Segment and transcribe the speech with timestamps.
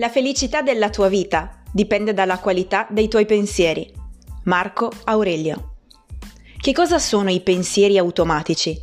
[0.00, 3.92] La felicità della tua vita dipende dalla qualità dei tuoi pensieri.
[4.44, 5.74] Marco Aurelio.
[6.56, 8.78] Che cosa sono i pensieri automatici?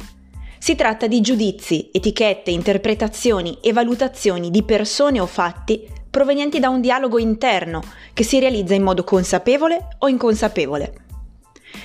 [0.59, 6.82] Si tratta di giudizi, etichette, interpretazioni e valutazioni di persone o fatti provenienti da un
[6.82, 10.95] dialogo interno che si realizza in modo consapevole o inconsapevole.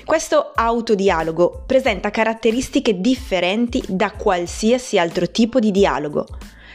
[0.05, 6.27] Questo autodialogo presenta caratteristiche differenti da qualsiasi altro tipo di dialogo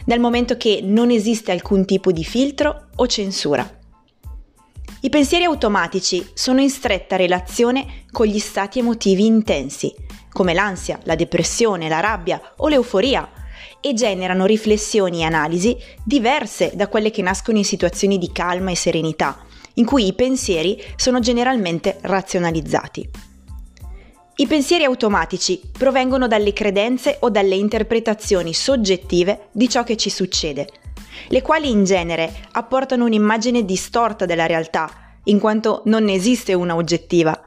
[0.05, 3.69] dal momento che non esiste alcun tipo di filtro o censura.
[5.01, 9.93] I pensieri automatici sono in stretta relazione con gli stati emotivi intensi,
[10.31, 13.29] come l'ansia, la depressione, la rabbia o l'euforia,
[13.81, 18.75] e generano riflessioni e analisi diverse da quelle che nascono in situazioni di calma e
[18.75, 19.45] serenità,
[19.75, 23.34] in cui i pensieri sono generalmente razionalizzati.
[24.37, 30.67] I pensieri automatici provengono dalle credenze o dalle interpretazioni soggettive di ciò che ci succede,
[31.29, 36.75] le quali in genere apportano un'immagine distorta della realtà, in quanto non ne esiste una
[36.75, 37.41] oggettiva.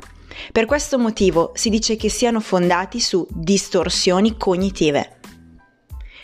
[0.50, 5.18] Per questo motivo si dice che siano fondati su distorsioni cognitive.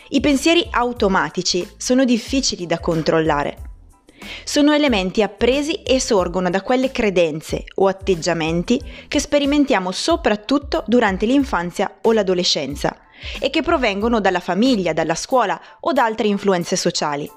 [0.08, 3.72] I pensieri automatici sono difficili da controllare
[4.44, 11.98] sono elementi appresi e sorgono da quelle credenze o atteggiamenti che sperimentiamo soprattutto durante l'infanzia
[12.02, 12.96] o l'adolescenza
[13.40, 17.30] e che provengono dalla famiglia, dalla scuola o da altre influenze sociali.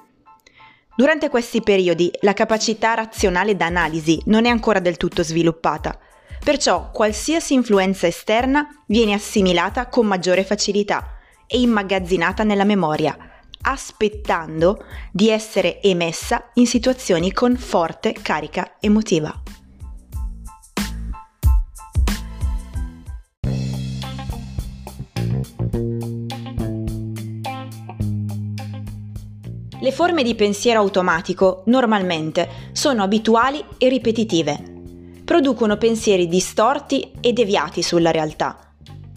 [0.96, 5.96] Durante questi periodi la capacità razionale d'analisi non è ancora del tutto sviluppata,
[6.42, 13.16] perciò qualsiasi influenza esterna viene assimilata con maggiore facilità e immagazzinata nella memoria,
[13.62, 19.42] aspettando di essere emessa in situazioni con forte carica emotiva.
[29.80, 34.62] Le forme di pensiero automatico normalmente sono abituali e ripetitive.
[35.24, 38.67] Producono pensieri distorti e deviati sulla realtà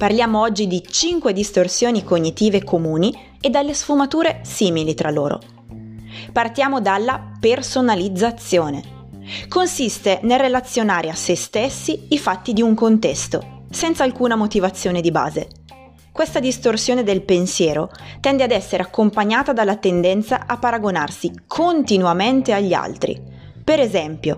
[0.01, 5.39] Parliamo oggi di 5 distorsioni cognitive comuni e dalle sfumature simili tra loro.
[6.33, 8.81] Partiamo dalla personalizzazione.
[9.47, 15.11] Consiste nel relazionare a se stessi i fatti di un contesto, senza alcuna motivazione di
[15.11, 15.49] base.
[16.11, 17.91] Questa distorsione del pensiero
[18.21, 23.21] tende ad essere accompagnata dalla tendenza a paragonarsi continuamente agli altri.
[23.63, 24.37] Per esempio,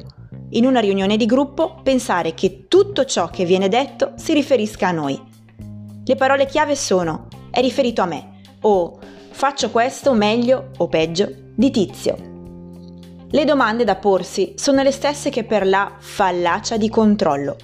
[0.50, 4.92] in una riunione di gruppo pensare che tutto ciò che viene detto si riferisca a
[4.92, 5.32] noi
[6.06, 9.00] le parole chiave sono è riferito a me o
[9.30, 12.32] faccio questo meglio o peggio di tizio.
[13.30, 17.56] Le domande da porsi sono le stesse che per la fallacia di controllo,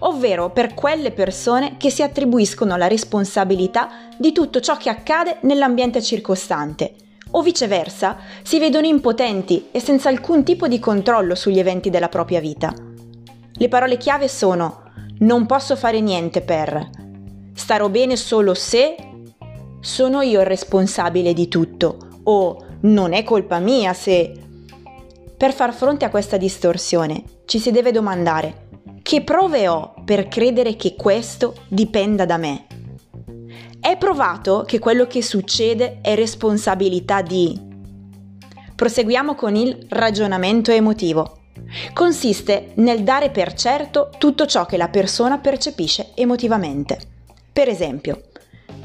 [0.00, 6.00] ovvero per quelle persone che si attribuiscono la responsabilità di tutto ciò che accade nell'ambiente
[6.00, 6.94] circostante,
[7.32, 12.40] o viceversa si vedono impotenti e senza alcun tipo di controllo sugli eventi della propria
[12.40, 12.72] vita.
[13.52, 14.84] Le parole chiave sono
[15.18, 17.06] non posso fare niente per,
[17.58, 18.94] starò bene solo se
[19.80, 24.32] sono io il responsabile di tutto o non è colpa mia se...
[25.36, 28.66] Per far fronte a questa distorsione ci si deve domandare
[29.02, 32.66] che prove ho per credere che questo dipenda da me?
[33.80, 37.60] È provato che quello che succede è responsabilità di...
[38.74, 41.38] Proseguiamo con il ragionamento emotivo.
[41.92, 47.16] Consiste nel dare per certo tutto ciò che la persona percepisce emotivamente.
[47.58, 48.20] Per esempio,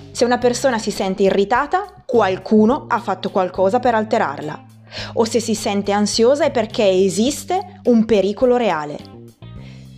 [0.09, 4.66] se una persona si sente irritata, qualcuno ha fatto qualcosa per alterarla.
[5.13, 8.97] O se si sente ansiosa è perché esiste un pericolo reale.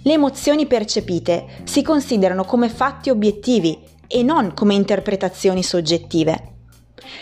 [0.04, 6.56] Le emozioni percepite si considerano come fatti obiettivi e non come interpretazioni soggettive.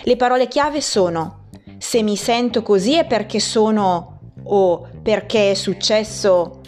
[0.06, 6.62] Le parole chiave sono se mi sento così è perché sono o perché è successo.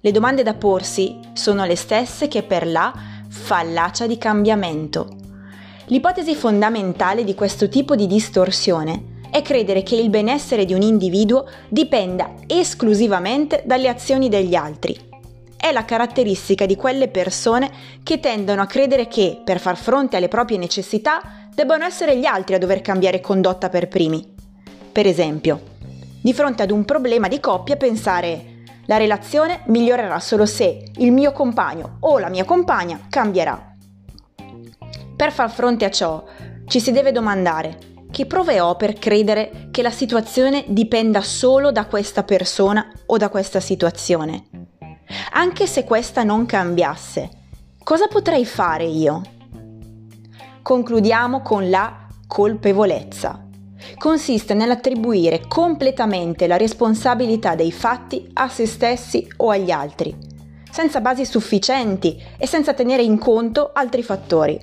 [0.00, 5.08] Le domande da porsi sono le stesse che per la fallacia di cambiamento.
[5.86, 11.44] L'ipotesi fondamentale di questo tipo di distorsione è credere che il benessere di un individuo
[11.68, 14.96] dipenda esclusivamente dalle azioni degli altri.
[15.56, 17.70] È la caratteristica di quelle persone
[18.02, 21.20] che tendono a credere che, per far fronte alle proprie necessità,
[21.52, 24.24] debbano essere gli altri a dover cambiare condotta per primi.
[24.92, 25.60] Per esempio,
[26.22, 28.52] di fronte ad un problema di coppia pensare
[28.86, 33.76] la relazione migliorerà solo se il mio compagno o la mia compagna cambierà.
[35.16, 36.24] Per far fronte a ciò,
[36.66, 41.86] ci si deve domandare che prove ho per credere che la situazione dipenda solo da
[41.86, 44.44] questa persona o da questa situazione?
[45.32, 47.28] Anche se questa non cambiasse,
[47.82, 49.22] cosa potrei fare io?
[50.62, 53.43] Concludiamo con la colpevolezza.
[53.98, 60.14] Consiste nell'attribuire completamente la responsabilità dei fatti a se stessi o agli altri,
[60.70, 64.60] senza basi sufficienti e senza tenere in conto altri fattori.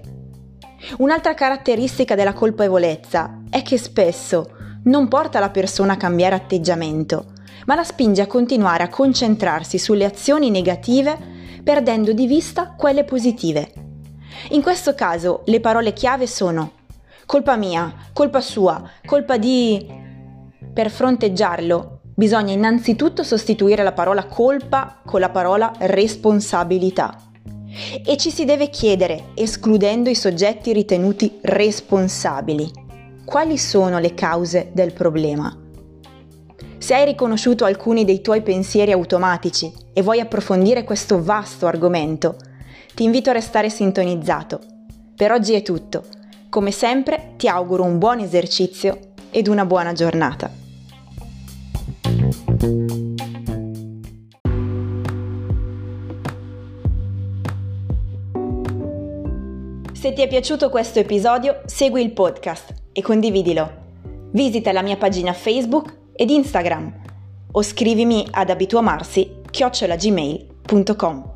[0.98, 7.34] Un'altra caratteristica della colpevolezza è che spesso non porta la persona a cambiare atteggiamento,
[7.66, 11.18] ma la spinge a continuare a concentrarsi sulle azioni negative
[11.64, 13.72] perdendo di vista quelle positive.
[14.50, 16.80] In questo caso le parole chiave sono
[17.26, 20.00] colpa mia, colpa sua, colpa di...
[20.74, 27.30] Per fronteggiarlo bisogna innanzitutto sostituire la parola colpa con la parola responsabilità.
[28.06, 32.70] E ci si deve chiedere, escludendo i soggetti ritenuti responsabili,
[33.26, 35.58] quali sono le cause del problema.
[36.78, 42.36] Se hai riconosciuto alcuni dei tuoi pensieri automatici e vuoi approfondire questo vasto argomento,
[42.94, 44.60] ti invito a restare sintonizzato.
[45.16, 46.04] Per oggi è tutto.
[46.52, 50.52] Come sempre ti auguro un buon esercizio ed una buona giornata.
[59.94, 63.72] Se ti è piaciuto questo episodio, segui il podcast e condividilo.
[64.32, 66.94] Visita la mia pagina Facebook ed Instagram
[67.54, 71.31] o scrivimi ad abituamarsi chiocciolagmail.com.